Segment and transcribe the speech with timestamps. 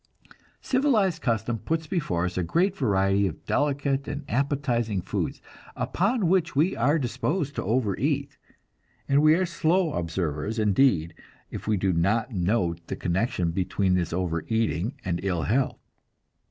[0.63, 5.43] Civilized custom puts before us a great variety of delicate and appetizing foods,
[5.75, 8.35] upon which we are disposed to overeat;
[9.07, 11.13] and we are slow observers indeed
[11.51, 15.77] if we do not note the connection between this overeating and ill health.